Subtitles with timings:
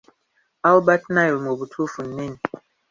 [0.69, 2.39] Albert Nile mu butuufu nnene.